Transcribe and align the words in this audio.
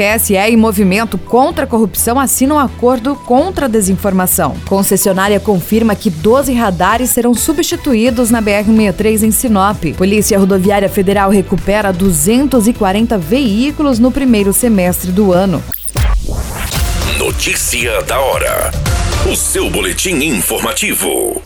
TSE 0.00 0.34
e 0.34 0.56
Movimento 0.56 1.18
contra 1.18 1.64
a 1.64 1.66
Corrupção 1.66 2.18
assinam 2.18 2.56
um 2.56 2.58
acordo 2.58 3.14
contra 3.14 3.66
a 3.66 3.68
desinformação. 3.68 4.56
Concessionária 4.66 5.38
confirma 5.38 5.94
que 5.94 6.08
12 6.08 6.54
radares 6.54 7.10
serão 7.10 7.34
substituídos 7.34 8.30
na 8.30 8.40
BR-63 8.40 9.24
em 9.24 9.30
Sinop. 9.30 9.84
Polícia 9.98 10.38
Rodoviária 10.38 10.88
Federal 10.88 11.28
recupera 11.28 11.92
240 11.92 13.18
veículos 13.18 13.98
no 13.98 14.10
primeiro 14.10 14.54
semestre 14.54 15.12
do 15.12 15.34
ano. 15.34 15.62
Notícia 17.18 18.00
da 18.04 18.18
hora. 18.18 18.70
O 19.30 19.36
seu 19.36 19.68
boletim 19.68 20.14
informativo. 20.24 21.42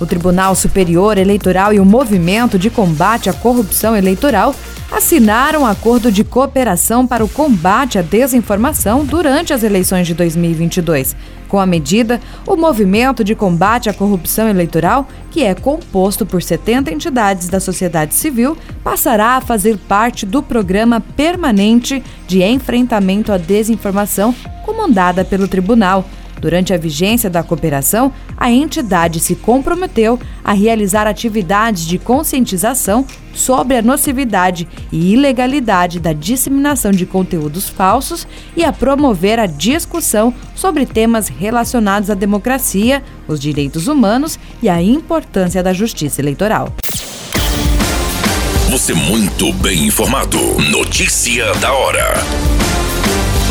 O 0.00 0.06
Tribunal 0.06 0.54
Superior 0.54 1.18
Eleitoral 1.18 1.74
e 1.74 1.80
o 1.80 1.84
Movimento 1.84 2.58
de 2.58 2.70
Combate 2.70 3.28
à 3.28 3.32
Corrupção 3.32 3.96
Eleitoral 3.96 4.54
assinaram 4.90 5.62
um 5.62 5.66
acordo 5.66 6.10
de 6.10 6.24
cooperação 6.24 7.06
para 7.06 7.24
o 7.24 7.28
combate 7.28 7.98
à 7.98 8.02
desinformação 8.02 9.04
durante 9.04 9.52
as 9.52 9.62
eleições 9.62 10.06
de 10.06 10.14
2022. 10.14 11.14
Com 11.48 11.58
a 11.58 11.66
medida, 11.66 12.20
o 12.46 12.56
Movimento 12.56 13.24
de 13.24 13.34
Combate 13.34 13.88
à 13.88 13.94
Corrupção 13.94 14.48
Eleitoral, 14.48 15.08
que 15.30 15.42
é 15.42 15.54
composto 15.54 16.24
por 16.24 16.42
70 16.42 16.92
entidades 16.92 17.48
da 17.48 17.58
sociedade 17.58 18.14
civil, 18.14 18.56
passará 18.84 19.36
a 19.36 19.40
fazer 19.40 19.76
parte 19.76 20.24
do 20.24 20.42
Programa 20.42 21.00
Permanente 21.00 22.02
de 22.28 22.42
Enfrentamento 22.42 23.32
à 23.32 23.36
Desinformação, 23.36 24.34
comandada 24.64 25.24
pelo 25.24 25.48
Tribunal. 25.48 26.04
Durante 26.40 26.72
a 26.72 26.78
vigência 26.78 27.28
da 27.28 27.42
cooperação, 27.42 28.12
a 28.36 28.50
entidade 28.50 29.20
se 29.20 29.34
comprometeu 29.34 30.18
a 30.42 30.52
realizar 30.52 31.06
atividades 31.06 31.86
de 31.86 31.98
conscientização 31.98 33.04
sobre 33.34 33.76
a 33.76 33.82
nocividade 33.82 34.66
e 34.90 35.12
ilegalidade 35.12 36.00
da 36.00 36.12
disseminação 36.12 36.90
de 36.90 37.06
conteúdos 37.06 37.68
falsos 37.68 38.26
e 38.56 38.64
a 38.64 38.72
promover 38.72 39.38
a 39.38 39.46
discussão 39.46 40.34
sobre 40.54 40.86
temas 40.86 41.28
relacionados 41.28 42.10
à 42.10 42.14
democracia, 42.14 43.02
os 43.28 43.38
direitos 43.38 43.86
humanos 43.86 44.38
e 44.62 44.68
a 44.68 44.82
importância 44.82 45.62
da 45.62 45.72
justiça 45.72 46.20
eleitoral. 46.20 46.72
Você 48.70 48.94
muito 48.94 49.52
bem 49.54 49.86
informado. 49.86 50.38
Notícia 50.70 51.52
da 51.54 51.72
hora 51.72 52.49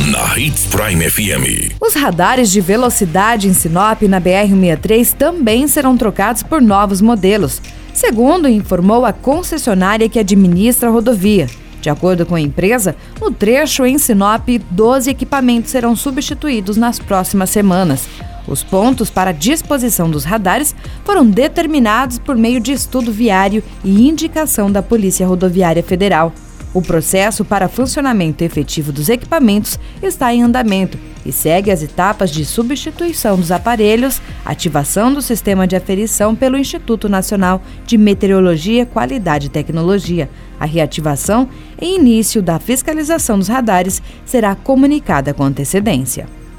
na 0.09 0.35
Hits 0.35 0.65
Prime 0.65 1.07
FM. 1.07 1.75
Os 1.79 1.93
radares 1.93 2.49
de 2.49 2.59
velocidade 2.59 3.47
em 3.47 3.53
Sinop 3.53 4.01
na 4.03 4.19
BR-63 4.19 5.13
também 5.13 5.67
serão 5.67 5.95
trocados 5.95 6.41
por 6.41 6.59
novos 6.59 6.99
modelos, 6.99 7.61
segundo 7.93 8.49
informou 8.49 9.05
a 9.05 9.13
concessionária 9.13 10.09
que 10.09 10.17
administra 10.17 10.89
a 10.89 10.91
rodovia. 10.91 11.47
De 11.79 11.91
acordo 11.91 12.25
com 12.25 12.33
a 12.33 12.41
empresa, 12.41 12.95
no 13.21 13.29
trecho 13.29 13.85
em 13.85 13.99
Sinop, 13.99 14.47
12 14.71 15.11
equipamentos 15.11 15.69
serão 15.69 15.95
substituídos 15.95 16.75
nas 16.75 16.97
próximas 16.97 17.51
semanas. 17.51 18.07
Os 18.47 18.63
pontos 18.63 19.11
para 19.11 19.31
disposição 19.31 20.09
dos 20.09 20.23
radares 20.23 20.75
foram 21.05 21.23
determinados 21.23 22.17
por 22.17 22.35
meio 22.35 22.59
de 22.59 22.71
estudo 22.71 23.11
viário 23.11 23.63
e 23.83 24.09
indicação 24.09 24.71
da 24.71 24.81
Polícia 24.81 25.27
Rodoviária 25.27 25.83
Federal. 25.83 26.33
O 26.71 26.83
processo 26.83 27.43
para 27.43 27.67
funcionamento 27.67 28.43
efetivo 28.43 28.91
dos 28.91 29.09
equipamentos 29.09 29.79
está 30.03 30.31
em 30.33 30.43
andamento 30.43 30.99
e 31.25 31.31
segue 31.31 31.71
as 31.71 31.81
etapas 31.81 32.29
de 32.29 32.45
substituição 32.45 33.37
dos 33.37 33.51
aparelhos, 33.51 34.21
ativação 34.45 35.11
do 35.11 35.21
sistema 35.21 35.65
de 35.65 35.75
aferição 35.75 36.35
pelo 36.35 36.57
Instituto 36.57 37.09
Nacional 37.09 37.61
de 37.85 37.97
Meteorologia, 37.97 38.85
Qualidade 38.85 39.47
e 39.47 39.49
Tecnologia. 39.49 40.29
A 40.59 40.65
reativação 40.65 41.49
e 41.81 41.95
início 41.95 42.41
da 42.41 42.59
fiscalização 42.59 43.39
dos 43.39 43.47
radares 43.47 44.01
será 44.23 44.55
comunicada 44.55 45.33
com 45.33 45.43
antecedência. 45.43 46.38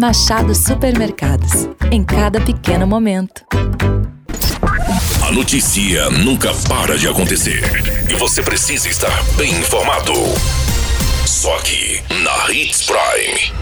Machado 0.00 0.54
Supermercados. 0.54 1.68
Em 1.90 2.02
cada 2.02 2.40
pequeno 2.40 2.86
momento. 2.86 3.44
A 5.26 5.32
notícia 5.32 6.10
nunca 6.10 6.52
para 6.68 6.96
de 6.96 7.06
acontecer. 7.08 7.62
E 8.10 8.14
você 8.14 8.42
precisa 8.42 8.88
estar 8.88 9.22
bem 9.36 9.50
informado. 9.50 10.12
Só 11.26 11.56
aqui, 11.56 12.00
na 12.22 12.52
Hits 12.52 12.86
Prime. 12.86 13.52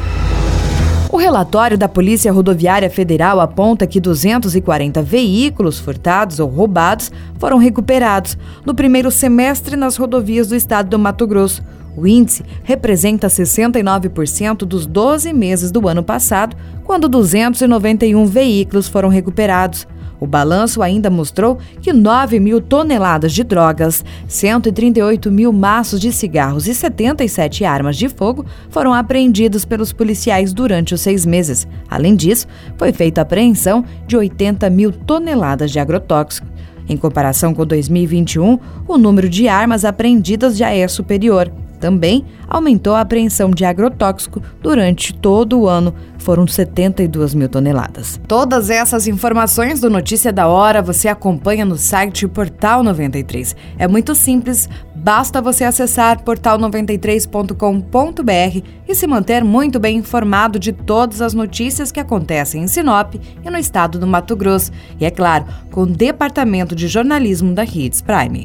O 1.10 1.16
relatório 1.18 1.78
da 1.78 1.88
Polícia 1.88 2.32
Rodoviária 2.32 2.90
Federal 2.90 3.40
aponta 3.40 3.86
que 3.86 4.00
240 4.00 5.02
veículos 5.02 5.78
furtados 5.78 6.40
ou 6.40 6.48
roubados 6.48 7.10
foram 7.38 7.58
recuperados 7.58 8.36
no 8.64 8.74
primeiro 8.74 9.10
semestre 9.10 9.76
nas 9.76 9.96
rodovias 9.96 10.48
do 10.48 10.56
estado 10.56 10.90
do 10.90 10.98
Mato 10.98 11.26
Grosso. 11.26 11.62
O 11.96 12.06
índice 12.06 12.44
representa 12.62 13.26
69% 13.26 14.58
dos 14.58 14.84
12 14.86 15.32
meses 15.32 15.70
do 15.70 15.88
ano 15.88 16.02
passado, 16.02 16.54
quando 16.84 17.08
291 17.08 18.26
veículos 18.26 18.86
foram 18.86 19.08
recuperados. 19.08 19.86
O 20.18 20.26
balanço 20.26 20.82
ainda 20.82 21.10
mostrou 21.10 21.58
que 21.80 21.92
9 21.92 22.40
mil 22.40 22.60
toneladas 22.60 23.32
de 23.32 23.44
drogas, 23.44 24.04
138 24.26 25.30
mil 25.30 25.52
maços 25.52 26.00
de 26.00 26.10
cigarros 26.12 26.66
e 26.66 26.74
77 26.74 27.64
armas 27.64 27.96
de 27.96 28.08
fogo 28.08 28.44
foram 28.70 28.94
apreendidos 28.94 29.64
pelos 29.64 29.92
policiais 29.92 30.52
durante 30.52 30.94
os 30.94 31.00
seis 31.00 31.26
meses. 31.26 31.66
Além 31.88 32.16
disso, 32.16 32.46
foi 32.78 32.92
feita 32.92 33.20
apreensão 33.20 33.84
de 34.06 34.16
80 34.16 34.68
mil 34.70 34.90
toneladas 34.90 35.70
de 35.70 35.78
agrotóxico. 35.78 36.46
Em 36.88 36.96
comparação 36.96 37.52
com 37.52 37.66
2021, 37.66 38.58
o 38.86 38.96
número 38.96 39.28
de 39.28 39.48
armas 39.48 39.84
apreendidas 39.84 40.56
já 40.56 40.72
é 40.72 40.86
superior. 40.86 41.50
Também 41.86 42.24
aumentou 42.48 42.96
a 42.96 43.00
apreensão 43.00 43.48
de 43.48 43.64
agrotóxico 43.64 44.42
durante 44.60 45.14
todo 45.14 45.60
o 45.60 45.68
ano, 45.68 45.94
foram 46.18 46.44
72 46.44 47.32
mil 47.32 47.48
toneladas. 47.48 48.20
Todas 48.26 48.70
essas 48.70 49.06
informações 49.06 49.80
do 49.80 49.88
Notícia 49.88 50.32
da 50.32 50.48
Hora 50.48 50.82
você 50.82 51.06
acompanha 51.06 51.64
no 51.64 51.76
site 51.76 52.26
Portal 52.26 52.82
93. 52.82 53.54
É 53.78 53.86
muito 53.86 54.16
simples, 54.16 54.68
basta 54.96 55.40
você 55.40 55.62
acessar 55.62 56.24
portal93.com.br 56.24 58.66
e 58.88 58.92
se 58.92 59.06
manter 59.06 59.44
muito 59.44 59.78
bem 59.78 59.98
informado 59.98 60.58
de 60.58 60.72
todas 60.72 61.22
as 61.22 61.34
notícias 61.34 61.92
que 61.92 62.00
acontecem 62.00 62.64
em 62.64 62.66
Sinop 62.66 63.14
e 63.14 63.48
no 63.48 63.58
estado 63.58 63.96
do 63.96 64.08
Mato 64.08 64.34
Grosso. 64.34 64.72
E 64.98 65.04
é 65.04 65.10
claro, 65.12 65.44
com 65.70 65.82
o 65.82 65.86
Departamento 65.86 66.74
de 66.74 66.88
Jornalismo 66.88 67.54
da 67.54 67.62
Hits 67.62 68.02
Prime. 68.02 68.44